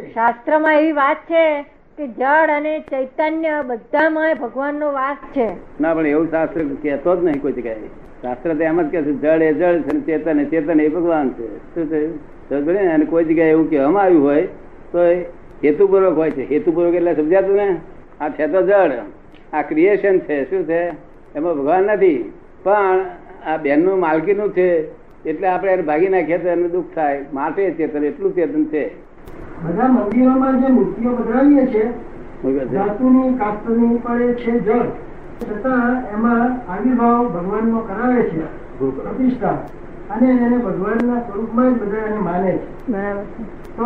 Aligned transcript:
શાસ્ત્રમાં 0.00 0.78
એવી 0.78 0.92
વાત 0.92 1.16
છે 1.16 1.62
કે 1.98 2.06
જળ 2.08 2.50
અને 2.50 2.80
ચૈતન્ય 2.80 3.62
બધામાં 3.66 4.34
ભગવાનનો 4.34 4.92
વાસ 4.92 5.16
છે. 5.36 5.48
ના 5.80 5.94
પણ 5.94 6.06
એવું 6.06 6.30
શાસ્ત્ર 6.30 6.60
કહેતો 6.82 7.16
જ 7.16 7.24
નહીં 7.24 7.42
કોઈ 7.42 7.52
જગ્યાએ. 7.52 7.86
શાસ્ત્ર 8.22 8.54
તો 8.54 8.62
એમ 8.62 8.82
જ 8.82 8.90
કે 8.90 9.02
છે 9.02 9.12
જળ 9.12 9.42
એ 9.42 9.52
જળ 9.52 9.80
છે 9.80 10.00
ચેતન 10.00 10.40
એ 10.40 10.44
ચેતન 10.44 10.80
એ 10.80 10.88
ભગવાન 10.88 11.30
છે. 11.30 11.58
શું 11.58 11.86
છે? 11.86 12.86
અને 12.86 13.04
કોઈ 13.04 13.24
જગ્યાએ 13.24 13.50
એવું 13.50 13.70
કહેવામાં 13.70 14.02
આવ્યું 14.02 14.24
હોય 14.24 14.46
તો 14.92 14.98
હેતુપૂર્વક 15.64 16.16
હોય 16.16 16.30
છે. 16.30 16.54
હેતુપૂર્વક 16.54 16.94
એટલે 16.94 17.14
સમજાતું 17.14 17.56
ને? 17.56 17.76
આ 18.20 18.28
છે 18.28 18.46
તો 18.46 18.62
જળ. 18.62 18.92
આ 19.52 19.62
ક્રિએશન 19.62 20.18
છે. 20.18 20.50
શું 20.50 20.64
છે? 20.64 20.88
એમાં 21.34 21.54
ભગવાન 21.54 21.82
નથી. 21.82 22.32
પણ 22.62 23.00
આ 23.46 23.56
બેનનું 23.56 23.98
માલકીનું 23.98 24.52
છે. 24.52 24.88
એટલે 25.28 25.48
આપણે 25.48 25.72
એને 25.72 25.82
ભાગી 25.82 26.08
નાખીએ 26.08 26.38
તો 26.38 26.48
એનું 26.48 26.70
દુઃખ 26.70 26.84
થાય. 26.94 27.24
માટે 27.32 27.70
ચેતન 27.70 28.04
એટલું 28.04 28.34
ચેતન 28.34 28.64
છે. 28.64 29.03
બધા 29.64 29.88
મંદિરોમાં 29.88 30.60
જે 30.60 30.68
મૂર્તિઓ 30.68 31.10
બનાવીએ 31.18 31.66
છે? 31.66 31.84
ધાતુની 32.72 33.34
કાસ્તની 33.38 33.98
પડે 34.04 34.34
છે 34.34 34.52
જળ. 34.60 34.88
છતાં 35.42 35.94
એમાં 36.14 36.50
આવિર્ભાવ 36.72 37.24
ભગવાનનો 37.34 37.80
કરાવે 37.88 38.22
છે 38.22 38.42
પ્રતિષ્ઠા. 38.78 39.56
અને 40.10 40.28
એને 40.46 40.58
ભગવાનના 40.58 41.20
સ્વરૂપમાં 41.20 41.70
જ 41.74 41.78
બધા 41.82 42.06
એને 42.08 42.20
માને 42.26 42.52
છે. 42.52 43.04
તો 43.76 43.84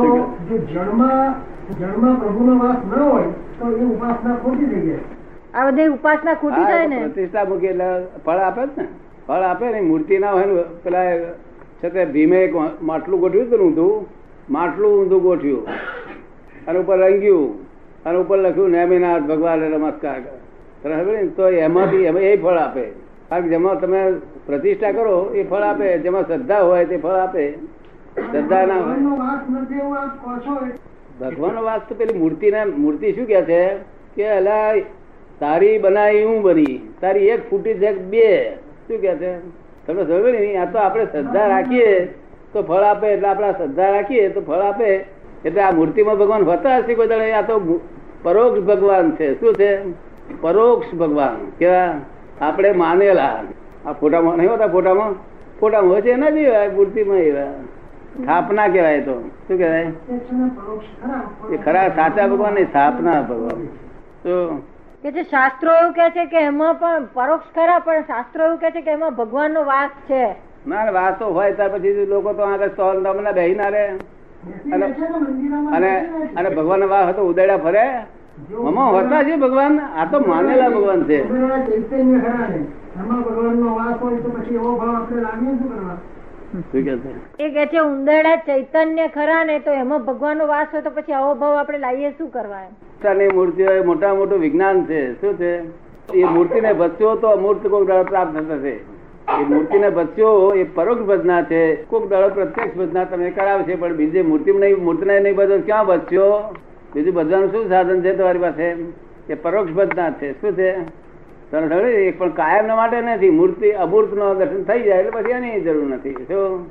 જો 0.48 0.56
જળમાં 0.72 1.34
જળમાં 1.80 2.16
પ્રભુનો 2.20 2.58
વાસ 2.64 2.80
ન 2.90 2.92
હોય 3.00 3.30
તો 3.58 3.64
એ 3.76 3.84
ઉપાસના 3.94 4.36
ખોટી 4.42 4.68
થઈ 4.72 4.86
જાય. 4.88 5.04
આ 5.54 5.70
બધી 5.70 5.88
ઉપાસના 5.96 6.34
ખોટી 6.34 6.64
થાય 6.70 6.86
ને? 6.88 6.98
પ્રતિષ્ઠા 7.04 7.44
મૂકી 7.44 7.66
એટલે 7.66 7.88
ફળ 8.24 8.40
આપે 8.48 8.62
જ 8.66 8.70
ને? 8.78 8.86
ફળ 9.26 9.42
આપે 9.50 9.66
ને? 9.72 9.80
મૂર્તિ 9.80 10.18
ના 10.18 10.32
હોય 10.36 10.46
ને 10.46 10.62
પેલા 10.84 11.08
છે 11.80 11.88
તે 11.90 12.04
ભીમે 12.14 12.38
એક 12.44 12.54
માટલું 12.82 13.20
ગોઠવ્યું 13.20 13.46
હતું 13.46 13.60
ઊંધું? 13.66 14.06
માટલું 14.50 15.02
ઊંધું 15.02 15.22
ગોઠ્યું 15.22 15.66
અને 16.66 16.78
ઉપર 16.78 16.98
રંગ્યું. 16.98 17.62
અને 18.04 18.18
ઉપર 18.18 18.38
લખ્યું 18.38 18.70
નેમિનાથ 18.70 19.22
ભગવાન 19.22 19.58
નમસ્કાર. 19.58 20.20
ને? 20.84 21.26
તો 21.26 21.48
એમાંથી 21.48 21.96
એ 21.96 22.36
ફળ 22.36 22.56
આપે. 22.56 22.84
કારણ 23.28 23.42
કે 23.42 23.48
જેમાં 23.48 23.80
તમે 23.80 24.12
પ્રતિષ્ઠા 24.46 24.92
કરો 24.92 25.30
એ 25.34 25.42
ફળ 25.42 25.62
આપે. 25.62 25.98
જેમાં 25.98 26.26
શ્રદ્ધા 26.26 26.60
હોય 26.60 26.84
તે 26.84 26.96
ફળ 26.96 27.10
આપે. 27.10 27.52
શ્રદ્ધા 27.52 28.66
ના 28.66 28.74
હોય. 28.74 28.82
ભગવાનનો 28.82 29.16
વાસ 29.16 29.40
ભગવાનનો 31.20 31.78
તો 31.88 31.94
પેલી 31.94 32.18
મૂર્તિ 32.18 32.50
ના 32.50 32.64
મૂર્તિ 32.64 33.12
શું 33.12 33.26
કે 33.26 33.42
છે? 33.42 33.74
કે 34.16 34.28
અલા 34.28 34.72
તારી 35.40 35.78
બનાવી 35.78 36.24
હું 36.24 36.42
બની. 36.42 36.92
તારી 37.00 37.26
એક 37.26 37.50
ફૂટી 37.50 37.74
છે 37.74 37.98
બે? 37.98 38.54
શું 38.88 38.98
કે 38.98 39.14
છે? 39.16 39.38
તમને 39.86 40.04
સમજ 40.04 40.40
ને? 40.40 40.56
આ 40.56 40.64
તો 40.64 40.78
આપણે 40.78 41.04
શ્રદ્ધા 41.04 41.46
રાખીએ. 41.46 42.14
તો 42.52 42.62
ફળ 42.62 42.82
આપે 42.82 43.06
એટલે 43.06 43.28
આપણે 43.28 43.52
શ્રદ્ધા 43.52 43.90
રાખીએ 43.90 44.28
તો 44.28 44.40
ફળ 44.40 44.54
આપે. 44.54 45.04
એટલે 45.44 45.62
આ 45.62 45.70
મૂર્તિમાં 45.70 46.16
ભગવાન 46.16 46.42
હોતા 46.42 46.76
હશે 46.76 46.94
કોઈ 46.94 47.06
દાડે, 47.06 47.32
આ 47.32 47.42
તો 47.42 47.80
પરોક્ષ 48.22 48.62
ભગવાન 48.62 49.10
છે. 49.10 49.40
શું 49.40 49.54
છે? 49.54 49.82
પરોક્ષ 50.40 50.94
ભગવાન 50.94 51.50
કેવા? 51.58 51.94
આપણે 52.40 52.72
માનેલા. 52.72 53.40
આ 53.86 53.92
ફોટામાં 53.92 54.36
નહીં 54.36 54.50
હોતા 54.50 54.66
ફોટામાં? 54.66 55.14
ફોટામાં 55.60 55.92
હોય 55.92 56.00
છે 56.00 56.10
એના 56.10 56.30
જેવા 56.30 56.64
મૂર્તિમાં 56.76 57.16
એવા 57.16 57.52
સ્થાપના 58.22 58.68
કહેવાય 58.68 59.00
તો. 59.00 59.20
શું 59.48 59.58
કહેવાય? 59.58 59.92
એ 61.52 61.56
ખરા 61.56 61.88
સાચા 61.88 62.26
ભગવાનની 62.26 62.64
સ્થાપના 62.64 63.22
ભગવાન. 63.22 63.66
તો 64.22 64.62
કે 65.02 65.12
છે 65.12 65.22
શાસ્ત્રો 65.22 65.74
એવું 65.74 65.92
કે 65.92 66.10
છે 66.10 66.24
કે 66.24 66.40
એમાં 66.40 66.74
પણ 66.74 67.04
પરોક્ષ 67.14 67.54
ખરા, 67.54 67.78
પણ 67.78 68.00
શાસ્ત્રો 68.00 68.44
એવું 68.44 68.58
કે 68.58 68.70
છે 68.70 68.80
કે 68.80 68.90
એમાં 68.90 69.14
ભગવાનનો 69.14 69.64
વાસ 69.64 69.90
છે. 69.90 70.47
ના 70.68 70.90
વાસો 70.90 71.16
તો 71.18 71.34
હોય 71.34 71.52
ત્યાર 71.52 71.68
પછી 71.68 72.06
લોકો 72.06 72.32
તો 72.32 72.42
આગળ 72.42 72.68
સ્ટોલ 72.68 73.02
તમને 73.02 73.32
બેહી 73.32 73.54
ના 73.54 73.68
રે 73.68 73.88
અને- 74.72 74.94
ને 75.80 75.98
અને 76.36 76.50
ભગવાન 76.50 76.84
વાહ 76.84 77.08
હતો 77.08 77.22
ઉદયડા 77.22 77.56
ફરે. 77.56 77.86
મમા 78.50 78.84
હોતા 78.84 79.22
છે 79.22 79.36
ભગવાન? 79.36 79.80
આ 79.80 80.04
તો 80.04 80.20
માનેલા 80.20 80.68
ભગવાન 80.68 81.04
છે. 81.04 81.32
ને 81.32 81.46
વાસ 81.46 81.60
એ 87.38 87.50
કે 87.50 87.66
છે 87.66 87.78
ઉંદરડા 87.78 88.36
ચૈતન્ય 88.36 89.08
ખરા 89.08 89.44
ને 89.44 89.58
તો 89.58 89.70
એમાં 89.70 90.04
ભગવાનનો 90.04 90.46
વાસ 90.46 90.66
હોય 90.72 90.82
તો 90.82 90.90
પછી 90.90 91.12
આવો 91.12 91.34
ભાવ 91.34 91.56
આપણે 91.56 91.78
લાવીએ 91.78 92.10
શું 92.10 92.30
કરવા 92.30 93.28
મૂર્તિઓ 93.34 93.72
એ 93.72 93.80
મોટા 93.80 94.14
મોટું 94.14 94.38
વિજ્ઞાન 94.38 94.84
છે. 94.84 95.20
શું 95.20 95.34
છે? 95.38 95.62
એ 96.14 96.24
મૂર્તિને 96.24 96.72
ભસ્યો 96.72 97.14
તો 97.16 97.28
અમૂર્ત 97.28 97.66
કોઈ 97.66 97.86
પ્રાપ્ત 97.86 98.36
થશે. 98.36 98.97
એ 99.28 99.42
મૂર્તિ 99.42 99.78
ને 99.78 99.90
ભસ્યો 99.90 100.52
એ 100.56 100.62
પરોક્ષ 100.64 101.02
ભજના 101.02 101.42
છે. 101.42 101.74
કોક 101.74 102.08
દાડો 102.08 102.28
પ્રત્યક્ષ 102.28 102.76
ભજના 102.76 103.04
તમે 103.04 103.30
કરાવશે 103.30 103.74
પણ 103.74 103.96
બીજી 103.96 104.22
મૂર્તિ 104.22 104.52
નહીં 104.52 104.84
મૂર્તિને 104.84 105.20
નહીં 105.20 105.36
બધો 105.36 105.58
ક્યાં 105.58 105.86
ભજ્યો 105.86 106.54
બીજું 106.94 107.14
ભજવાનું 107.14 107.50
શું 107.52 107.68
સાધન 107.68 108.02
છે 108.02 108.16
તમારી 108.16 108.38
પાસે? 108.38 108.76
એ 109.28 109.34
પરોક્ષ 109.34 109.72
ભજના 109.72 110.10
છે. 110.10 110.32
શું 110.40 110.52
છે? 110.56 110.72
તને 111.50 111.68
છે? 111.68 112.10
પણ 112.10 112.28
કાયમ 112.30 112.76
માટે 112.76 113.00
નથી. 113.00 113.30
મૂર્તિ 113.30 113.70
અમૂર્ત 113.70 114.12
નો 114.12 114.34
દર્શન 114.34 114.62
થઈ 114.62 114.82
જાય 114.82 114.98
એટલે 114.98 115.10
પછી 115.10 115.30
એની 115.30 115.60
જરૂર 115.60 115.86
નથી. 115.86 116.14
શું? 116.14 116.70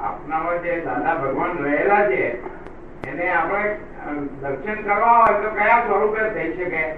આપનામાં 0.00 0.62
જે 0.62 0.80
દાદા 0.80 1.14
ભગવાન 1.14 1.64
રહેલા 1.64 2.06
છે 2.06 2.42
એને 3.10 3.30
આપણે 3.30 3.76
દર્શન 4.42 4.82
કરવા 4.82 5.12
હોય 5.12 5.42
તો 5.42 5.48
કયા 5.54 5.82
સ્વરૂપે 5.86 6.28
થઈ 6.34 6.52
શકે? 6.52 6.94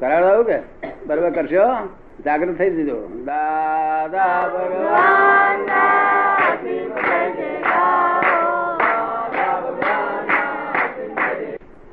કરાવડાવું 0.00 0.44
કે? 0.44 0.58
બરોબર 1.06 1.30
કરશો? 1.30 1.99
જાગૃત 2.24 2.58
થઈ 2.58 2.70
જજો. 2.70 2.96
દાદા 3.24 4.48
ભગવાન. 4.48 5.60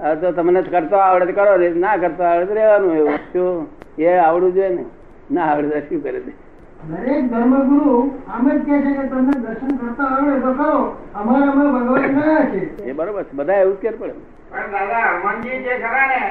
હા 0.01 0.16
તો 0.16 0.31
તમને 0.31 0.61
કરતો 0.61 0.95
આવડે 0.95 1.31
કરો 1.31 1.57
ને 1.57 1.69
ના 1.69 1.97
કરતો 1.97 2.23
આવડે 2.23 2.53
રહેવાનું 2.53 2.97
એવું. 2.97 3.17
શું? 3.33 3.67
એ 3.97 4.17
આવડવું 4.17 4.53
જોઈએ 4.53 4.69
ને. 4.69 4.85
ના 5.31 5.41
આવડે 5.41 5.69
તો 5.69 5.79
શું 5.87 6.03
કરે 6.03 6.19
છે? 6.19 6.31
દરેક 6.83 7.23
ધર્મગુરુ 7.29 7.95
આમ 8.27 8.49
જ 8.49 8.66
કહે 8.66 8.81
છે 8.81 8.91
કે 8.93 9.07
તમને 9.07 9.39
દર્શન 9.39 9.77
કરતા 9.77 10.03
આવડે 10.05 10.39
તો 10.41 10.53
કરો. 10.53 10.97
અમારામાં 11.16 11.71
ભગવાન 11.73 12.19
ગયા 12.19 12.45
છે. 12.45 12.61
એ 12.85 12.93
બરોબર 12.93 13.23
છે. 13.23 13.33
બધા 13.33 13.53
એવું 13.53 13.73
જ 13.73 13.79
કે 13.79 13.89
પડે. 13.89 14.13
પણ 14.51 14.71
દાદા 14.71 15.05
હનુમાનજી 15.09 15.63
જે 15.63 15.79
ખરા 15.79 16.07
ને 16.07 16.21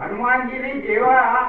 હનુમાનજી 0.00 0.58
ની 0.58 0.80
જેવા 0.80 1.44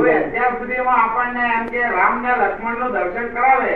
અત્યાર 0.00 0.52
સુધીમાં 0.58 1.00
આપણને 1.04 1.42
એમ 1.54 1.64
કે 1.66 1.80
રામ 1.94 2.14
ને 2.22 2.30
લક્ષ્મણનું 2.40 2.92
દર્શન 2.92 3.26
કરાવે 3.34 3.72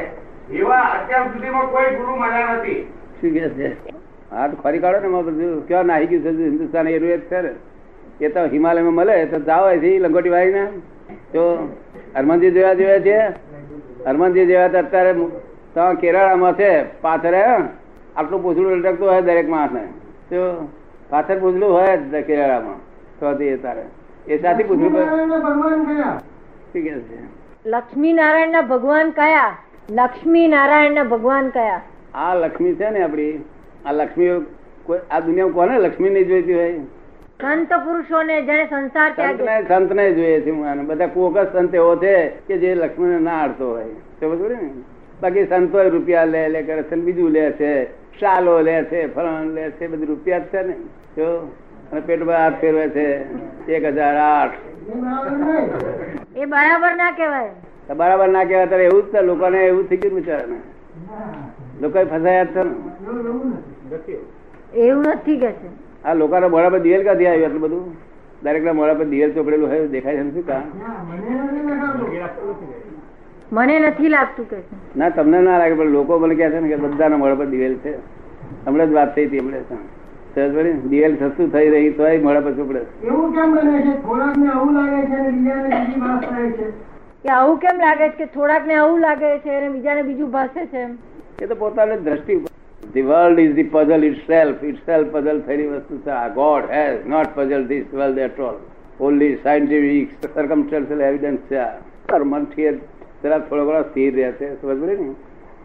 એવા 0.60 0.84
અત્યાર 0.96 1.26
સુધીમાં 1.32 1.66
કોઈ 1.72 1.90
ગુરુ 1.96 2.12
મળ્યા 2.16 2.54
નથી. 2.54 2.82
શું 3.20 3.32
કે 3.34 3.48
છે? 3.48 3.68
હા 4.30 4.46
તો 4.48 4.56
ખરી 4.62 4.78
કાઢો 4.78 5.00
ને 5.00 5.08
બધું 5.26 5.66
ક્યાં 5.68 5.86
નાહી 5.86 6.06
ગયું 6.06 6.22
છે? 6.22 6.30
હિન્દુસ્તાન 6.44 6.88
એક 6.88 7.02
છે 7.30 7.40
ને. 7.42 7.52
એ 8.20 8.28
તો 8.28 8.46
હિમાલયમાં 8.54 8.94
મળે 8.94 9.26
તો 9.26 9.40
જાવ 9.40 9.66
અહીંથી 9.66 9.98
લંગોટી 9.98 10.34
વાળીને. 10.36 10.64
તો 11.32 11.42
હનુમાનજી 12.16 12.50
જેવા 12.50 12.74
જેવા 12.80 13.04
છે. 13.08 13.18
હનુમાનજી 14.06 14.46
જેવા 14.46 14.68
તો 14.68 14.78
અત્યારે 14.78 15.12
તો 15.74 15.90
કેરળામાં 16.00 16.54
છે 16.54 16.70
પાછળ 17.04 17.36
આટલું 18.16 18.42
પૂછડું 18.42 18.72
લટકતું 18.78 19.08
હોય 19.10 19.20
દરેક 19.20 19.48
માણસને. 19.48 19.84
તો 20.30 20.40
પાછળ 21.10 21.38
પૂછડું 21.38 21.72
હોય 21.76 22.22
કેરાળામાં. 22.22 22.80
તો 23.20 23.34
તે 23.34 23.56
તારે. 23.56 23.86
એ 24.28 24.38
સાથે 24.38 24.64
પૂછવું 24.64 24.92
ભગવાન 24.92 26.20
લક્ષ્મી 27.66 28.12
નારાયણ 28.12 28.50
ના 28.50 28.62
ભગવાન 28.62 29.10
કયા? 29.10 29.54
લક્ષ્મી 29.90 30.48
નારાયણ 30.48 30.94
ના 30.94 31.04
ભગવાન 31.04 31.48
કયા? 31.48 31.80
આ 32.14 32.34
લક્ષ્મી 32.34 32.74
છે 32.74 32.90
ને 32.90 33.02
આપડી. 33.02 33.44
આ 33.86 33.92
લક્ષ્મી 33.92 34.46
આ 35.10 35.20
દુનિયા 35.20 35.48
કોને 35.48 35.78
લક્ષ્મી 35.78 36.10
ને 36.10 36.24
જોઈતી 36.24 36.54
હોય? 36.54 36.80
સંત 37.40 37.68
પુરુષોને 37.84 38.42
જેને 38.42 38.66
સંસાર 38.66 39.12
સંત 39.68 39.92
ને 39.92 40.12
જોઈએ 40.12 40.40
છે 40.40 40.50
હું 40.50 40.86
બધા 40.86 41.06
કોક 41.06 41.38
સંત 41.52 41.74
એવો 41.74 41.96
છે 41.96 42.28
કે 42.48 42.58
જે 42.58 42.74
લક્ષ્મીને 42.74 43.18
ના 43.18 43.42
આડતો 43.42 43.68
હોય. 43.68 43.84
સમજ 44.20 44.38
પડી 44.40 44.54
ને? 44.54 44.70
બાકી 45.22 45.46
સંતો 45.46 45.88
રૂપિયા 45.88 46.24
લે 46.24 46.48
લે 46.48 46.62
કરે 46.62 46.82
છે 46.82 46.94
ને 46.96 47.02
બીજું 47.02 47.30
લે 47.30 47.52
છે 47.52 47.88
શાલો 48.20 48.60
લે 48.60 48.84
છે 48.84 49.06
ફરણ 49.14 49.54
લે 49.54 49.70
છે 49.70 49.86
બધું 49.86 50.08
રૂપિયા 50.08 50.38
જ 50.38 50.42
છે 50.42 50.62
ને. 50.62 50.74
જો 51.16 51.48
અને 51.92 52.00
પેટમાં 52.00 52.36
હાથ 52.36 52.60
ફેરવે 52.60 52.84
છે. 52.90 53.06
એક 53.68 53.84
હજાર 53.84 54.16
આઠ. 54.16 54.56
એ 56.34 56.46
બરાબર 56.46 56.92
ના 56.96 57.12
કહેવાય. 57.12 57.52
બરાબર 57.96 58.28
ના 58.28 58.44
કહેવાય 58.44 58.66
ત્યારે 58.66 58.84
એવું 58.84 59.02
જ 59.02 59.12
છે 59.12 59.22
લોકોને 59.22 59.58
એવું 59.60 59.88
થઈ 59.88 59.96
ગયું 59.96 60.14
બિચારાને. 60.14 60.58
લોકો 61.80 61.98
ફસાયા 62.04 62.46
છે 64.04 64.18
એવું 64.82 65.06
નથી 65.14 65.38
કે 65.38 65.50
છે. 65.52 65.68
આ 66.04 66.14
લોકોના 66.14 66.48
મોડા 66.48 66.70
પર 66.70 66.80
દિવેલ 66.80 67.02
ક્યાંથી 67.02 67.26
આવ્યું 67.26 67.46
એટલું 67.46 67.62
બધું? 67.62 67.96
દરેક 68.42 68.64
ના 68.64 68.72
મોડા 68.72 68.94
પર 68.94 69.04
દિવેલ 69.04 69.30
ચોપડેલું 69.34 69.70
હોય 69.70 69.88
દેખાય 69.88 70.16
છે 70.16 70.22
ને 70.22 70.32
શું 70.32 70.46
કામ? 70.46 70.64
મને 73.52 73.74
નથી 73.80 74.08
લાગતું 74.08 74.46
કે 74.48 74.58
ના 74.96 75.10
તમને 75.10 75.40
ના 75.40 75.58
લાગે 75.58 75.74
પણ 75.74 75.90
લોકો 75.90 76.18
મને 76.18 76.34
કહે 76.34 76.50
છે 76.50 76.60
ને 76.60 76.68
કે 76.68 76.76
બધાના 76.76 77.16
મોડા 77.16 77.36
પર 77.36 77.46
દિવેલ 77.46 77.74
છે. 77.78 77.92
હમણાં 78.66 78.88
જ 78.88 78.92
વાત 78.92 79.14
થઈ 79.14 79.26
હતી 79.26 79.38
હમણાં? 79.38 79.82
દિવેલ 80.36 81.16
સસ્તું 81.16 81.52
થઈ 81.52 81.68
રહી 81.68 81.90
તો 81.90 82.02
મળે 82.02 82.40
પછી 82.40 82.62
પડે 82.68 82.80
એવું 83.06 83.32
કેમ 83.34 83.54
બને 83.54 83.78
છે? 83.82 83.92
થોડાક 84.02 84.36
ને 84.38 84.48
આવું 84.48 84.72
લાગે 84.72 85.06
છે 85.06 85.16
અને 85.16 85.28
બીજાને 85.28 85.68
બીજી 85.68 86.00
વાત 86.00 86.30
થાય 86.30 86.50
છે. 86.50 86.70
કે 87.22 87.28
આવું 87.28 87.56
કેમ 87.58 87.76
લાગે 87.76 88.08
છે 88.08 88.16
કે 88.16 88.26
થોડાક 88.26 88.66
ને 88.66 88.74
આવું 88.74 89.00
લાગે 89.00 89.38
છે 89.38 89.54
અને 89.56 89.68
બીજાને 89.68 90.02
બીજું 90.02 90.30
ભાષે 90.30 90.66
છે 90.66 90.82
એ 91.44 91.46
તો 91.46 91.54
પોતાની 91.54 91.96
દ્રષ્ટિ 91.96 92.36
the 92.94 93.02
world 93.02 93.38
is 93.38 93.54
the 93.54 93.62
puzzle 93.62 94.04
itself 94.26 94.64
itself 94.86 95.08
puzzle 95.12 95.40
થયેલી 95.40 95.66
વસ્તુ 95.66 95.96
છે. 95.98 96.10
આ 96.10 96.28
God 96.28 96.64
has 96.70 97.06
not 97.06 97.26
puzzle 97.34 97.64
this 97.66 97.94
world 97.94 98.18
at 98.18 98.40
all 98.40 98.56
only 99.00 99.38
scientific 99.42 100.12
circumstantial 100.34 101.00
evidence 101.00 101.38
છે 101.38 101.56
આ. 101.56 101.72
તાર 102.08 102.24
મનથી 102.24 102.68
જરા 103.22 103.38
થોડો 103.38 103.66
ઘણો 103.66 103.82
સ્થિર 103.82 104.14
રહે 104.16 104.32
છે. 104.32 104.52
સમજ 104.60 104.78
પડી 104.82 104.96
ને? 104.96 105.14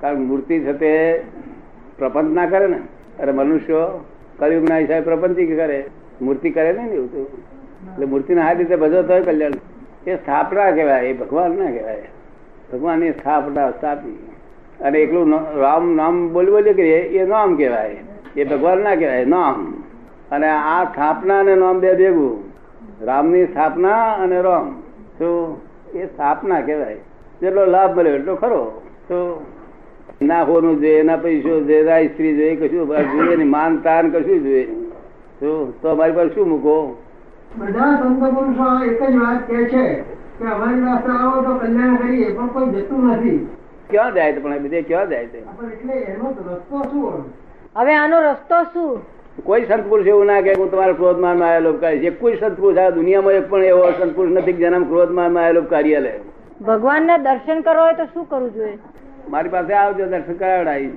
કારણ 0.02 0.20
મૂર્તિ 0.20 0.60
છે 0.60 0.74
તે 0.74 0.94
પ્રપંચ 1.98 2.32
ના 2.32 2.46
કરે 2.46 2.68
ને. 2.68 2.80
અરે 3.20 3.32
મનુષ્યો 3.32 4.06
કલયુગ 4.42 4.70
ના 4.70 4.78
હિસાબે 4.78 5.02
પ્રપંચી 5.02 5.46
કરે? 5.46 5.86
મૂર્તિ 6.22 6.50
કરે 6.50 6.74
નહીં 6.74 6.86
ને 6.86 6.96
એવું 6.96 7.26
એટલે 7.26 8.06
મૂર્તિને 8.06 8.42
આ 8.42 8.52
રીતે 8.52 8.76
બધો 8.76 9.02
થયો 9.02 9.24
કલ્યાણ. 9.24 9.52
એ 10.08 10.16
સ્થાપના 10.16 10.72
કહેવાય, 10.72 11.02
એ 11.02 11.14
ભગવાન 11.14 11.52
ના 11.52 11.72
કહેવાય. 11.72 12.02
ભગવાનની 12.74 13.12
સ્થાપના, 13.12 13.72
સ્થાપી. 13.72 14.30
અને 14.82 15.00
એકલું 15.00 15.60
રામ 15.60 15.96
નામ 15.96 16.34
બોલી 16.34 16.52
બોલી 16.52 16.74
કરીએ, 16.74 17.00
એ 17.00 17.26
નામ 17.26 17.56
કહેવાય. 17.56 17.98
એ 18.36 18.44
ભગવાન 18.44 18.78
ના 18.78 18.96
કહેવાય, 18.96 19.26
નામ. 19.26 19.84
અને 20.32 20.50
આ 20.50 20.84
સ્થાપના 20.84 21.40
અને 21.40 21.56
નામ 21.56 21.80
બે 21.80 21.94
ભેગું. 21.94 22.44
રામની 23.06 23.46
સ્થાપના 23.46 24.14
અને 24.14 24.42
રામ. 24.42 24.84
તો 25.20 25.62
એ 25.94 26.06
સ્થાપના 26.06 26.62
કહેવાય. 26.62 26.96
જેટલો 27.42 27.66
લાભ 27.66 28.00
મળ્યો 28.00 28.16
એટલો 28.16 28.36
ખરો. 28.36 28.82
તો 29.04 29.46
ના 30.22 30.46
હોનું 30.46 30.82
જોઈએ 30.82 31.04
ના 31.04 31.18
પૈસો 31.18 31.50
જોઈએ 31.62 31.84
ના 31.84 32.00
સ્ત્રી 32.08 32.34
જોઈએ 32.36 32.56
કશું 32.58 32.88
જોઈએ 33.12 33.38
ને 33.38 33.46
માન 33.46 33.78
તાન 33.82 34.12
કશું 34.12 34.44
જોઈએ. 34.44 34.66
તો 35.40 35.52
તો 35.82 35.90
અમારી 35.90 36.16
પાસે 36.16 36.34
શું 36.34 36.50
મૂકો? 36.50 36.76
બધા 37.56 37.92
સંત 37.98 38.20
પુરુષો 38.36 38.68
એક 38.86 39.02
જ 39.06 39.16
વાત 39.18 39.48
કે 39.48 39.64
છે 39.66 39.86
કે 40.40 40.46
અમારી 40.48 40.84
પાસે 40.84 41.10
આવો 41.14 41.42
તો 41.44 41.56
કલ્યાણ 41.62 41.98
કરીએ 41.98 42.30
પણ 42.32 42.50
કોઈ 42.50 42.70
જતું 42.76 43.08
નથી. 43.08 43.40
ક્યાં 43.90 44.14
જાય 44.14 44.34
પણ 44.36 44.60
બીજે 44.60 44.70
બધે? 44.70 44.84
ક્યાં 44.84 45.10
જાય 45.10 45.28
છે? 45.28 45.40
એટલે 45.70 45.96
એનો 46.08 46.28
રસ્તો 46.50 46.84
શું 46.92 47.24
હવે 47.76 47.94
આનો 47.96 48.22
રસ્તો 48.24 48.60
શું? 48.74 49.02
કોઈ 49.46 49.66
સંત 49.66 49.90
પુરુષ 49.90 50.08
એવું 50.08 50.28
ના 50.28 50.42
કે 50.42 50.54
હું 50.56 50.70
તમારા 50.70 50.94
ક્રોધમાનમાં 50.94 51.50
આવેલો 51.50 51.74
એક 52.04 52.20
કોઈ 52.20 52.38
સંત 52.38 52.56
પુરુષ 52.56 52.78
આ 52.78 52.92
દુનિયામાં 52.92 53.36
એક 53.36 53.50
પણ 53.50 53.64
એવો 53.66 53.92
સંત 53.92 54.16
પુરુષ 54.16 54.34
નથી 54.34 54.54
કે 54.54 54.60
જેના 54.60 54.86
ક્રોધમાનમાં 54.86 55.44
આવેલો 55.46 55.62
કાર્ય 55.68 56.00
લે 56.00 56.14
ભગવાનના 56.62 57.18
દર્શન 57.20 57.62
કરવા 57.64 57.84
હોય 57.84 57.96
તો 57.96 58.06
શું 58.14 58.26
કરવું 58.28 58.52
જોઈએ? 58.56 58.78
મારી 59.32 59.50
પાસે 59.50 59.74
આવજો 59.74 60.06
દર્શન 60.06 60.34
કરાવડાવી. 60.34 60.92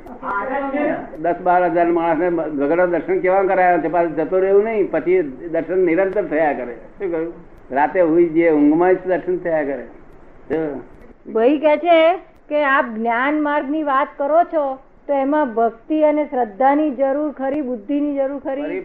દસ 1.22 1.42
બાર 1.42 1.64
હજાર 1.64 1.86
માણસ 1.98 2.18
ને 2.18 2.30
ભગવાન 2.30 2.90
દર્શન 2.90 3.18
કેવા 3.18 3.42
કરાયા? 3.42 3.78
છે 3.78 3.88
પાછું 3.88 4.16
જતો 4.16 4.38
રહેવું 4.38 4.64
નહીં. 4.64 4.88
પછી 4.90 5.22
દર્શન 5.52 5.78
નિરંતર 5.78 6.24
થયા 6.24 6.52
કરે. 6.52 6.74
શું 6.98 7.12
કહ્યું? 7.12 7.32
રાતે 7.72 8.00
હુઈ 8.00 8.28
જે 8.28 8.50
ઊંઘમાં 8.50 8.94
જ 8.94 8.96
દર્શન 9.06 9.36
થયા 9.36 9.62
કરે. 9.62 9.84
ભાઈ 11.32 11.58
કે 11.58 11.76
છે 11.76 12.00
કે 12.48 12.64
આપ 12.64 12.90
જ્ઞાન 12.94 13.42
માર્ગની 13.42 13.82
વાત 13.82 14.08
કરો 14.16 14.42
છો 14.54 14.64
તો 15.08 15.14
એમાં 15.14 15.54
ભક્તિ 15.54 16.02
અને 16.02 16.24
શ્રદ્ધાની 16.24 16.90
જરૂર 16.90 17.30
ખરી 17.32 17.60
બુદ્ધિની 17.60 18.16
જરૂર 18.16 18.38
ખરી? 18.38 18.80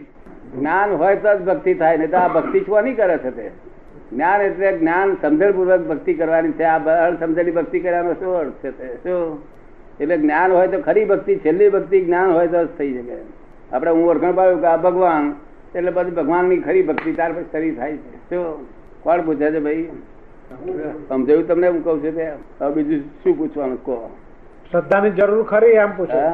જ્ઞાન 0.58 0.90
હોય 0.92 1.16
તો 1.16 1.34
જ 1.38 1.42
ભક્તિ 1.42 1.74
થાય 1.74 1.96
નહીં 1.96 2.10
તો 2.10 2.16
આ 2.16 2.28
ભક્તિ 2.28 2.60
કોની 2.60 2.94
કરે 2.94 3.18
છે 3.18 3.30
તે? 3.30 3.50
જ્ઞાન 4.12 4.40
એટલે 4.40 4.68
જ્ઞાન 4.78 5.16
સમજણપૂર્વક 5.22 5.82
ભક્તિ 5.88 6.14
કરવાની 6.14 6.52
છે. 6.52 6.64
આ 6.64 6.78
અણસમજેલી 7.06 7.50
ભક્તિ 7.50 7.80
કરવાનો 7.80 8.12
શું 8.12 8.36
અર્થ 8.36 8.66
છે 8.66 8.94
શું? 9.02 9.38
એટલે 10.00 10.16
જ્ઞાન 10.18 10.52
હોય 10.52 10.68
તો 10.68 10.78
ખરી 10.80 11.04
ભક્તિ 11.04 11.36
છેલ્લી 11.36 11.68
ભક્તિ 11.68 12.04
જ્ઞાન 12.04 12.32
હોય 12.32 12.48
તો 12.48 12.64
જ 12.64 12.68
થઈ 12.78 12.92
શકે. 12.94 13.16
આપણે 13.72 13.90
હું 13.90 14.08
ઓળખણ 14.10 14.32
પાડ્યું 14.32 14.60
કે 14.60 14.66
આ 14.66 14.76
ભગવાન 14.76 15.34
એટલે 15.74 15.90
પછી 15.90 16.10
ભગવાનની 16.10 16.60
ખરી 16.60 16.82
ભક્તિ 16.82 17.12
ત્યાર 17.12 17.32
પછી 17.32 17.50
ખરી 17.52 17.74
થાય 17.74 17.96
છે. 17.96 18.16
શું? 18.30 18.66
કોણ 19.02 19.20
પૂછે 19.20 19.50
છે 19.50 19.60
ભાઈ? 19.60 19.88
સમજાયું 21.08 21.46
તમને? 21.46 21.68
હું 21.68 21.84
કહું 21.84 22.02
છું 22.04 22.14
તે 22.16 22.26
બીજું 22.74 23.00
શું 23.22 23.38
પૂછવાનું? 23.38 23.84
કહો. 23.84 24.10
શ્રદ્ધાની 24.70 25.10
જરૂર 25.10 25.42
ખરી 25.42 25.76
એમ 25.76 25.92
પૂછે? 25.96 26.24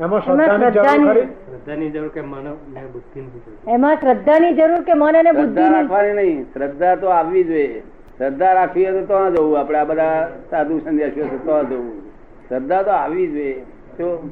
એમાં 0.00 0.20
શ્રદ્ધાની 0.20 1.90
જરૂર 1.90 2.08
કે 2.08 2.20
મન 2.20 2.44
ને 2.44 2.82
બુદ્ધિની 2.92 3.74
એમાં 3.74 3.96
શ્રદ્ધાની 3.96 4.52
જરૂર 4.52 4.80
કે 4.80 4.94
મન 4.94 5.16
અને 5.16 5.30
શ્રદ્ધા 5.30 5.68
રાખવાની 5.68 6.12
નહીં. 6.12 6.42
શ્રદ્ધા 6.54 6.94
તો 6.94 7.06
આવવી 7.08 7.44
જોઈએ. 7.44 7.82
શ્રદ્ધા 8.18 8.52
રાખવી 8.52 8.86
હોય 8.86 9.02
તો 9.02 9.30
જવું. 9.30 9.58
આપડે 9.58 9.78
આ 9.78 9.84
બધા 9.84 10.28
સાધુ 10.50 10.78
સંન્યાસીઓ 10.78 11.24
છે 11.24 11.38
તો 11.46 11.62
જવું. 11.64 12.02
શ્રદ્ધા 12.48 12.82
તો 12.82 12.90
આવવી 12.90 13.26
જોઈએ. 13.26 13.54
તો 13.98 14.30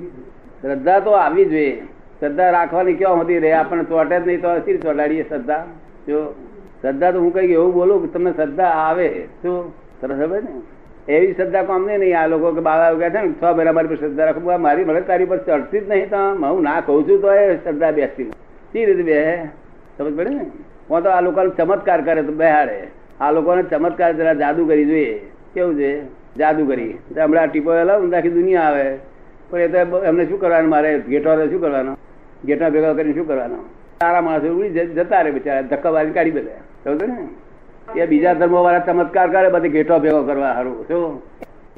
શ્રદ્ધા 0.63 1.01
તો 1.01 1.11
આવવી 1.11 1.45
જોઈએ. 1.45 1.83
શ્રદ્ધા 2.21 2.51
રાખવાની 2.51 2.95
ક્યાં 2.95 3.19
હોતી 3.19 3.39
રહે? 3.39 3.53
આપણને 3.53 3.85
ચોટે 3.85 4.21
જ 4.21 4.27
નહીં 4.27 4.41
તો 4.41 4.59
શી 4.59 4.79
ચોટાડીએ 4.79 5.23
શ્રદ્ધા? 5.23 5.65
જો 6.09 6.35
શ્રદ્ધા 6.83 7.13
તો 7.13 7.19
હું 7.21 7.33
કઈ 7.35 7.53
એવું 7.53 7.75
બોલું 7.75 8.03
કે 8.03 8.09
તમને 8.09 8.33
શ્રદ્ધા 8.33 8.65
આવે. 8.65 9.09
શું 9.43 9.73
સરસ 10.01 10.19
હવે 10.19 10.41
ને? 10.41 10.53
એવી 11.09 11.33
શ્રદ્ધા 11.35 11.63
કોમને 11.63 11.99
નહીં 11.99 12.19
આ 12.19 12.27
લોકો 12.27 12.53
કે 12.53 12.61
બાબા 12.61 12.93
કહે 12.95 13.11
છે 13.11 13.23
ને 13.23 13.33
છ 13.43 13.45
મહિના 13.57 13.73
મારી 13.73 13.89
પર 13.89 13.97
શ્રદ્ધા 13.97 14.25
રાખો. 14.25 14.59
મારી 14.59 14.85
મને 14.85 15.01
તારી 15.01 15.25
પર 15.25 15.39
ચડતી 15.39 15.81
જ 15.81 15.89
નહીં 15.89 16.11
તો 16.11 16.17
હું 16.17 16.63
ના 16.63 16.81
કહું 16.81 17.09
છું 17.09 17.21
તો 17.21 17.35
એ 17.35 17.57
શ્રદ્ધા 17.57 17.91
બેસતી 17.91 18.31
એ 18.75 18.85
રીતે 18.85 19.03
બે? 19.03 19.19
સમજ 19.99 20.17
પડે 20.17 20.31
ને? 20.31 20.47
હું 20.91 21.03
તો 21.03 21.11
આ 21.11 21.21
લોકોને 21.21 21.51
ચમત્કાર 21.59 22.01
કરે 22.01 22.23
તો 22.23 22.33
બેહાડે. 22.33 22.79
આ 23.21 23.31
લોકોને 23.31 23.63
ચમત્કાર 23.63 24.13
જરા 24.13 24.35
જાદુ 24.35 24.67
કરી 24.67 24.85
જોઈએ. 24.85 25.21
કેવું 25.55 25.75
છે? 25.77 25.91
જાદુ 26.39 26.67
કરી. 26.67 26.99
હમણાં 27.19 27.49
ટીપો 27.49 27.75
લાવ 27.85 28.15
આખી 28.15 28.31
દુનિયા 28.31 28.63
આવે. 28.63 28.99
પણ 29.51 29.61
એ 29.61 29.69
તો 29.69 29.99
એમને 30.05 30.27
શું 30.27 30.41
કરવાનું? 30.41 30.71
મારે 30.71 30.99
ગેટો 31.01 31.37
શું 31.51 31.61
કરવાનો? 31.61 31.99
ગેટો 32.45 32.71
ભેગા 32.71 32.93
કરીને 32.93 33.15
શું 33.15 33.27
કરવાનો? 33.29 33.59
સારા 34.01 34.21
માણસો 34.21 34.63
જતા 34.95 35.21
રહે 35.23 35.31
બિચારા 35.31 35.63
ધક્કા 35.63 35.91
વાળી 35.91 36.11
કાઢી 36.11 36.31
દે 36.31 36.41
સમજ 36.85 37.03
ને? 37.03 37.29
એ 37.97 38.07
બીજા 38.07 38.35
ધર્મો 38.35 38.63
વાળા 38.63 38.79
ચમત્કાર 38.79 39.31
કરે 39.31 39.49
બધી 39.49 39.69
ઘેટો 39.69 39.99
ભેગો 39.99 40.23
કરવા 40.23 40.55
સારું 40.55 40.89
શું? 40.89 41.23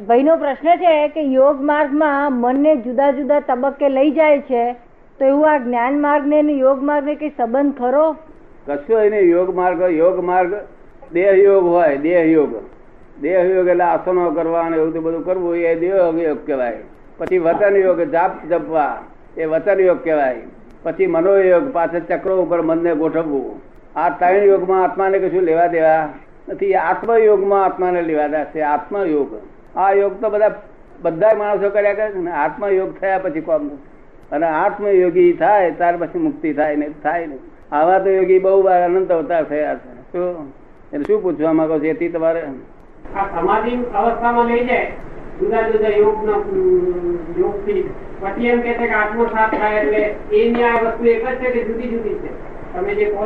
ભાઈનો 0.07 0.37
પ્રશ્ન 0.37 0.77
છે 0.77 1.09
કે 1.09 1.21
યોગ 1.21 1.61
માર્ગમાં 1.61 2.33
મનને 2.33 2.77
જુદા 2.77 3.11
જુદા 3.11 3.41
તબક્કે 3.41 3.89
લઈ 3.89 4.11
જાય 4.11 4.41
છે 4.41 4.73
તો 5.19 5.25
એવું 5.25 5.51
આ 5.51 5.59
જ્ઞાન 5.59 6.01
માર્ગ 6.01 6.27
ને 6.27 6.41
યોગ 6.41 6.83
માર્ગ 6.83 7.05
ને 7.05 7.15
કઈ 7.15 7.29
સંબંધ 7.29 7.79
ખરો? 7.79 8.17
કશો 8.67 8.99
એને 8.99 9.21
યોગ 9.21 9.55
માર્ગ 9.55 9.81
યોગ 9.81 10.25
માર્ગ 10.25 10.55
દેહ 11.13 11.33
યોગ 11.33 11.65
હોય 11.65 11.97
દેહ 11.97 12.25
યોગ. 12.31 12.51
દેહ 13.21 13.43
યોગ 13.55 13.69
એટલે 13.69 13.85
આસનો 13.85 14.31
કરવા 14.31 14.61
અને 14.61 14.77
એવું 14.77 14.93
બધું 14.93 15.25
કરવું 15.25 15.57
એ 15.57 15.75
દેહ 15.75 15.95
યોગ 16.23 16.47
કહેવાય. 16.47 16.79
પછી 17.19 17.39
વતન 17.39 17.77
યોગ 17.77 18.01
જાપ 18.01 18.47
જપવા 18.49 18.99
એ 19.37 19.45
વતન 19.45 19.81
યોગ 19.81 20.05
કહેવાય. 20.05 20.37
પછી 20.83 21.07
મનોયોગ 21.07 21.73
પાછળ 21.73 21.99
ચક્રો 21.99 22.43
ઉપર 22.43 22.63
મનને 22.63 22.95
ગોઠવવું. 22.95 23.74
આ 23.97 24.09
ત્રણ 24.09 24.37
યોગમાં 24.37 24.83
આત્માને 24.85 25.19
કશું 25.19 25.43
લેવા 25.43 25.67
દેવા 25.67 26.09
નથી. 26.49 26.75
આત્મયોગમાં 26.75 27.65
આત્માને 27.65 28.03
લેવા 28.03 28.45
છે 28.45 28.61
આત્મયોગ. 28.61 29.31
આ 29.77 29.93
યોગ 29.93 30.21
તો 30.21 30.31
બધા 30.31 30.63
બધા 31.03 31.35
માણસો 31.35 31.71
કર્યા 31.71 31.95
કરે 31.95 32.21
ને. 32.21 32.31
આત્મયોગ 32.31 32.99
થયા 33.01 33.19
પછી 33.19 33.41
કોમ. 33.41 33.69
અને 34.33 34.47
આત્મયોગી 34.47 35.33
થાય, 35.33 35.71
ત્યાર 35.71 35.97
પછી 35.97 36.19
મુક્તિ 36.19 36.53
થાય 36.53 36.77
ને 36.77 36.91
થાય 37.03 37.27
ને. 37.27 37.39
આવા 37.73 37.99
તો 37.99 38.11
યોગી 38.11 38.39
બહુ 38.39 38.63
વાર 38.63 38.85
અનંત 38.85 39.13
અવતાર 39.13 39.45
થયા 39.45 39.75
છે. 39.75 40.13
શું? 40.13 40.53
એટલે 40.93 41.05
શું 41.05 41.23
પૂછવા 41.23 41.53
માંગો 41.53 41.79
છો? 41.79 41.85
એથી 41.85 42.09
તમારે 42.09 42.43
સમાધિ 43.41 43.71
અવસ્થામાં 43.95 44.47
લઈ 44.47 44.65
જાય. 44.65 44.91
જુદા 45.41 45.63
જુદા 45.63 45.89
યોગ 45.89 46.29
યોગ 47.39 47.65
પછી 48.21 48.47
એમ 48.47 48.61
કે 48.61 48.73
છે 48.73 48.87
કે 48.87 48.95
આત્મો 48.95 49.27
સાથ 49.27 49.55
થાય 49.55 49.77
આ 50.63 50.83
વસ્તુ 50.83 51.05
છે 51.05 52.45
તમે 52.73 52.95
જે 52.95 53.17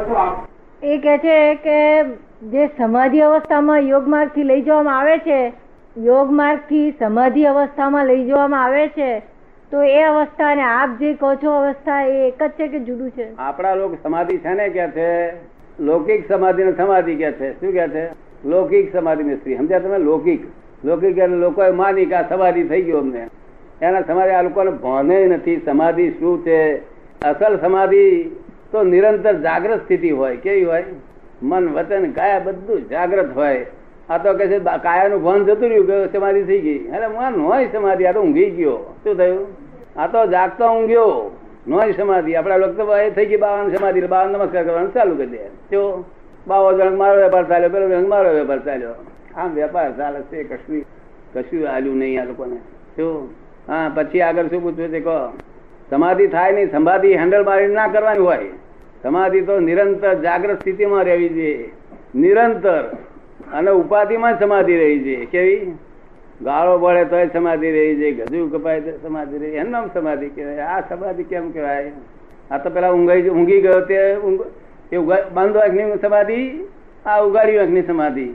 એ 0.82 0.98
કહે 0.98 1.18
છે 1.18 1.54
કે 1.54 2.04
જે 2.42 2.66
સમાધિ 2.66 3.20
અવસ્થામાં 3.20 3.78
યોગ 3.78 4.08
માર્ગથી 4.08 4.42
લઈ 4.42 4.62
જવામાં 4.62 4.98
આવે 4.98 5.18
છે, 5.18 5.52
યોગ 5.96 6.30
માર્ગથી 6.30 6.94
સમાધિ 6.98 7.44
અવસ્થામાં 7.44 8.06
લઈ 8.06 8.24
જવામાં 8.24 8.64
આવે 8.64 8.88
છે, 8.88 9.22
તો 9.70 9.82
એ 9.82 10.02
અવસ્થા 10.02 10.54
ને 10.54 10.62
આપ 10.62 10.90
જે 11.00 11.14
કહો 11.14 11.34
છો 11.34 11.50
અવસ્થા 11.50 12.02
એ 12.02 12.28
એક 12.28 12.42
જ 12.42 12.48
છે 12.48 12.68
કે 12.68 12.78
જુદું 12.78 13.10
છે? 13.10 13.36
આપણા 13.38 13.74
લોક 13.74 13.94
સમાધિ 14.02 14.38
છે 14.38 14.54
ને 14.54 14.68
કે 14.68 14.88
છે? 14.88 15.32
લૌકિક 15.80 16.28
સમાધિ 16.28 16.64
ને 16.64 16.72
સમાધિ 16.72 17.14
કે 17.16 17.32
છે. 17.32 17.60
શું 17.60 17.72
કે 17.72 17.88
છે? 17.88 18.08
લૌકિક 18.44 18.92
સમાધિ 18.92 19.36
સ્ત્રી. 19.36 19.56
સમજ્યા 19.56 19.78
તમે? 19.78 19.98
લૌકિક. 19.98 20.40
લૌકિક 20.84 21.18
એટલે 21.18 21.36
લોકોએ 21.36 21.70
માની 21.70 22.06
કે 22.06 22.14
આ 22.14 22.28
સમાધિ 22.28 22.64
થઈ 22.64 22.82
ગયો 22.82 22.98
અમને. 22.98 23.28
એના 23.82 24.00
સમાધિ 24.00 24.30
આ 24.30 24.42
લોકોને 24.42 24.70
ભાને 24.70 25.26
નથી. 25.26 25.60
સમાધિ 25.66 26.10
શું 26.10 26.44
છે? 26.44 26.76
અસલ 27.22 27.58
સમાધિ 27.60 28.30
તો 28.72 28.82
નિરંતર 28.82 29.32
જાગ્રત 29.32 29.84
સ્થિતિ 29.84 30.10
હોય. 30.10 30.36
કેવી 30.36 30.64
હોય? 30.64 30.84
મન, 31.42 31.68
વતન, 31.68 32.10
કાયા 32.10 32.38
બધું 32.38 32.88
જાગ્રત 32.88 33.36
હોય. 33.36 33.66
આ 34.10 34.18
તો 34.18 34.34
કે 34.34 34.48
છે 34.48 34.58
કાયાનું 34.58 35.22
ભાન 35.22 35.44
જતું 35.44 35.68
રહ્યું 35.68 35.86
કે 35.86 36.18
સમાધિ 36.18 36.42
થઈ 36.42 36.60
ગઈ. 36.60 36.88
અરે, 36.88 37.06
મન 37.06 37.40
હોય 37.40 37.68
સમાધિ, 37.72 38.04
આ 38.04 38.12
તો 38.12 38.20
ઊંઘી 38.20 38.50
ગયો. 38.50 38.94
શું 39.04 39.16
થયું? 39.16 39.46
આ 39.96 40.06
તો 40.06 40.26
જાગતો 40.26 40.64
ઊંઘ્યો. 40.64 41.36
નોય 41.68 41.92
સમાધિ. 41.92 42.34
આપણા 42.34 42.56
લોકો 42.56 42.96
એ 42.96 43.10
થઈ 43.10 43.26
ગઈ, 43.26 43.36
બાવન 43.36 43.74
સમાધિ. 43.74 44.00
બાવન 44.00 44.30
નમસ્કાર 44.30 44.64
કરવાનું 44.64 44.94
ચાલુ 44.94 45.16
કરી 45.16 45.26
દે. 45.26 45.36
તો 45.36 46.04
બાવો 46.46 46.72
જણ, 46.72 46.96
મારો 46.96 47.22
વેપાર 47.22 47.44
ચાલ્યો, 47.44 47.68
પેલો 47.68 47.88
જણ, 47.88 48.08
મારો 48.08 48.34
વેપાર 48.34 48.58
ચાલ્યો. 48.58 48.88
આમ 49.36 49.54
વેપાર 49.54 49.96
ચાલે 49.96 50.20
છે, 50.20 50.44
કશું 50.44 50.84
કશું 51.34 51.68
આલ્યું 51.68 51.96
નહીં 51.96 52.22
આ 52.22 52.24
લોકોને. 52.24 52.56
શું 52.96 53.28
હા, 53.68 53.90
પછી 53.94 54.20
આગળ 54.20 54.46
શું 54.46 54.62
પૂછવું 54.62 54.88
છે 54.88 55.00
કહો. 55.00 55.32
સમાધિ 55.90 56.26
થાય 56.28 56.52
નહીં 56.52 56.70
સમાધિ 56.70 57.16
હેન્ડલ 57.20 57.44
મારી 57.48 57.74
ના 57.74 57.88
કરવાની 57.88 58.24
હોય, 58.28 58.52
સમાધિ 59.02 59.40
તો 59.48 59.60
નિરંતર 59.68 60.14
જાગ્રત 60.24 60.60
સ્થિતિમાં 60.60 61.04
રહેવી 61.04 61.34
જોઈએ. 61.36 61.70
નિરંતર 62.14 62.82
અને 63.52 63.70
ઉપાધિમાં 63.82 64.38
સમાધિ 64.40 64.74
રહી 64.80 64.98
છે 65.04 65.26
કેવી? 65.32 65.72
ગાળો 66.46 66.74
પડે 66.78 67.04
તોય 67.10 67.28
સમાધિ 67.34 67.68
રહી 67.76 67.96
જાય 68.00 68.26
ગજુ 68.30 68.46
કપાય 68.52 68.80
તો 68.80 68.92
સમાધિ 69.04 69.36
રહી 69.38 69.56
એનું 69.56 69.72
નામ 69.72 69.86
સમાધિ 69.94 70.28
કહેવાય. 70.34 70.64
આ 70.66 70.80
સમાધિ 70.90 71.22
કેમ 71.24 71.50
કહેવાય? 71.52 71.92
આ 72.50 72.58
તો 72.58 72.70
પેલા 72.70 72.92
ઊંઘાઈ 72.92 73.30
ઊંઘી 73.30 73.60
ગયો 73.62 73.80
તે 73.88 73.96
એ 74.92 74.98
બંધ 74.98 75.56
આંખની 75.56 75.98
સમાધિ, 76.04 76.38
આ 77.06 77.18
ઉગાડી 77.22 77.58
આંખની 77.58 77.86
સમાધિ. 77.90 78.28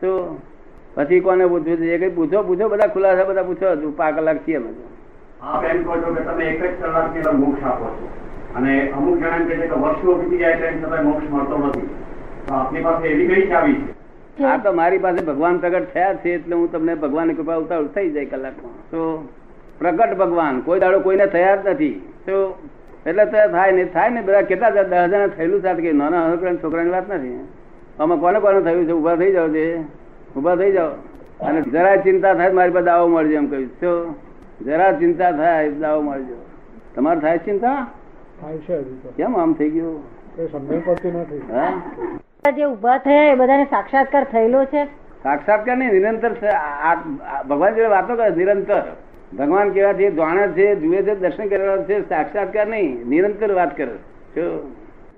તો 0.00 0.10
પછી 0.94 1.20
કોને 1.20 1.44
પૂછવું 1.46 1.76
છે 1.78 1.94
એ 1.94 1.98
કઈ 1.98 2.14
પૂછો 2.18 2.42
પૂછો, 2.42 2.68
બધા 2.68 2.92
ખુલાસા 2.94 3.28
બધા 3.30 3.48
પૂછો. 3.48 3.66
હજુ 3.72 3.88
પાક 3.96 4.14
કલાક 4.16 4.38
છીએ 4.46 4.58
તો. 4.58 4.84
આપ 5.42 5.64
એમ 5.64 5.82
કહો 5.82 5.96
છો 5.96 6.14
કે 6.14 6.22
તમે 6.22 6.44
એક 6.44 6.62
જ 6.62 6.82
કલાકની 6.82 7.18
અંદર 7.18 7.32
મોક્ષ 7.32 7.64
આપો 7.64 7.84
છો. 7.84 8.08
અને 8.56 8.90
અમુક 8.90 9.18
જણા 9.18 9.36
એમ 9.36 9.46
કહે 9.46 9.56
છે 9.56 9.66
કે 9.66 9.74
વર્ષો 9.74 10.14
વીતી 10.14 10.36
જાય 10.36 10.56
તેમ 10.56 10.82
છતાં 10.82 11.04
મોક્ષ 11.04 11.30
મળતો 11.30 11.58
નથી. 11.58 11.88
તો 12.48 12.54
આપની 12.54 12.80
પાસે 12.80 13.08
એવી 13.08 13.26
કઈ 13.26 13.46
ચાવી 13.46 13.74
છે? 13.74 14.44
આ 14.44 14.56
તો 14.56 14.72
મારી 14.72 14.98
પાસે 14.98 15.24
ભગવાન 15.24 15.58
પ્રગટ 15.58 15.94
થયા 15.94 16.14
છે 16.14 16.34
એટલે 16.34 16.56
હું 16.56 16.72
તમને 16.72 16.94
ભગવાનની 16.94 17.34
કૃપા 17.34 17.54
ઉતાર 17.54 17.84
થઈ 17.84 18.10
જાય 18.10 18.24
કલાકમાં. 18.24 18.90
તો? 18.90 19.28
પ્રગટ 19.78 20.16
ભગવાન 20.16 20.60
કોઈ 20.60 20.78
દાડો 20.78 21.00
કોઈને 21.00 21.26
થયા 21.26 21.56
જ 21.56 21.66
નથી. 21.66 22.12
તો? 22.26 22.58
એટલે 23.06 23.24
તો 23.24 23.52
થાય 23.52 23.72
ને 23.72 23.84
થાય 23.84 24.08
ને 24.08 24.20
બધા 24.20 24.40
કેટલા 24.40 24.70
દસ 24.70 24.86
હજાર 24.92 25.28
થયેલું 25.28 25.62
સાથે 25.62 25.82
કે 25.82 25.92
નાના 25.92 26.24
અનુકરણ 26.24 26.56
છોકરાની 26.56 26.90
વાત 26.90 27.10
નથી. 27.10 27.48
આમાં 28.00 28.18
કોને 28.18 28.40
કોને 28.40 28.60
થયું 28.60 28.86
છે? 28.86 28.92
ઊભા 28.92 29.16
થઈ 29.16 29.32
જાઓ 29.32 29.48
છે 29.48 29.78
ઊભા 30.36 30.56
થઈ 30.56 30.72
જાઓ. 30.72 30.90
અને 31.40 31.62
જરા 31.62 31.96
ચિંતા 31.96 32.34
થાય 32.34 32.52
મારી 32.52 32.70
પાસે 32.70 32.84
દાવો 32.84 33.08
મળજે 33.08 33.34
એમ 33.34 33.46
કહ્યું. 33.46 33.80
તો? 33.80 34.14
જરા 34.64 34.92
ચિંતા 34.92 35.32
થાય 35.32 35.70
દાવો 35.70 36.02
મળજો. 36.02 36.34
તમારે 36.94 37.20
થાય 37.20 37.38
ચિંતા? 37.38 37.86
કેમ 39.16 39.36
આમ 39.36 39.52
થઈ 39.52 39.70
ગયું? 39.70 40.02
સમજણ 40.52 40.80
પડતી 40.80 41.12
નથી. 41.12 41.42
જે 42.56 42.64
ઊભા 42.64 42.98
થયા 42.98 43.24
એ 43.24 43.34
બધાને 43.34 43.64
સાક્ષાત્કાર 43.64 44.24
થયેલો 44.24 44.64
છે? 44.64 44.84
સાક્ષાત્કાર 45.22 45.76
નહીં 45.76 45.90
નિરંતર 45.90 46.34
છે. 46.34 46.46
આ- 46.46 46.94
આ 47.26 47.42
ભગવાન 47.42 47.74
જોડે 47.74 47.86
વાતો 47.86 48.16
કરે 48.16 48.30
નિરંતર. 48.30 48.82
ભગવાન 49.38 49.70
કેવા 49.70 49.92
છે 49.92 50.10
જાણે 50.10 50.48
છે 50.48 50.74
જુએ 50.74 51.02
છે 51.02 51.14
દર્શન 51.14 51.48
કરેલા 51.48 51.76
છે 51.76 52.08
સાક્ષાત્કાર 52.08 52.66
નહીં 52.66 53.08
નિરંતર 53.08 53.52
વાત 53.52 53.76
કરે 53.76 53.96
જો. 54.36 54.74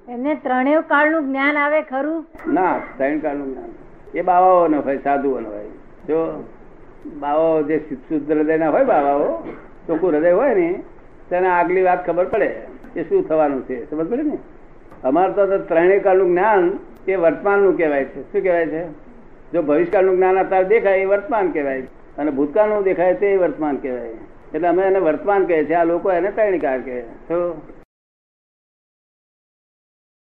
એમને 0.08 0.34
ત્રણેય 0.34 0.80
કાળનું 0.80 1.26
જ્ઞાન 1.26 1.56
આવે 1.56 1.82
ખરું? 1.82 2.26
ના 2.48 2.78
ત્રણ 2.96 3.18
કાળનું 3.18 3.54
જ્ઞાન. 3.54 3.70
એ 4.14 4.22
બાવાઓ 4.22 4.68
નો 4.68 4.80
હોય 4.80 4.98
સાધુઓ 4.98 5.40
નો 5.40 5.48
હોય. 5.48 5.64
જો. 6.08 6.44
બાવાઓ 7.06 7.62
જે 7.62 7.78
શુદ્ધ 7.78 8.32
હૃદયના 8.32 8.70
હોય 8.70 8.84
બાવાઓ, 8.84 9.42
ચોખ્ખું 9.86 10.10
હૃદય 10.10 10.32
હોય 10.32 10.54
ને, 10.54 10.82
તેને 11.30 11.48
આગલી 11.48 11.82
વાત 11.82 12.06
ખબર 12.06 12.24
પડે 12.24 12.46
કે 12.94 13.02
શું 13.02 13.28
થવાનું 13.28 13.62
છે. 13.62 13.90
ખબર 13.90 14.04
પડે 14.04 14.22
ને? 14.22 14.38
અમારે 15.04 15.32
તો 15.32 15.58
ત્રણેય 15.58 15.98
કાળનું 15.98 16.28
જ્ઞાન 16.28 16.78
એ 17.08 17.14
વર્તમાનનું 17.14 17.76
કહેવાય 17.76 18.04
છે. 18.04 18.32
શું 18.32 18.42
કહેવાય 18.42 18.66
છે? 18.66 18.88
જો 19.52 19.62
ભવિષ્યકાળનું 19.62 20.16
જ્ઞાન 20.16 20.38
અત્યારે 20.38 20.64
દેખાય, 20.64 20.98
એ 20.98 21.04
વર્તમાન 21.04 21.50
કહેવાય. 21.50 21.82
અને 22.18 22.30
ભૂતકાળનું 22.30 22.82
દેખાય 22.82 23.14
તે 23.14 23.36
વર્તમાન 23.36 23.76
કહેવાય. 23.76 24.08
એટલે 24.54 24.68
અમે 24.68 24.82
એને 24.82 24.98
વર્તમાન 24.98 25.44
કહે 25.44 25.64
છે. 25.64 25.74
આ 25.74 25.84
લોકો 25.84 26.12
એને 26.12 26.30
ત્રણેય 26.30 26.58
કાળ 26.58 26.80
કહે 26.80 27.00
તો 27.00 27.62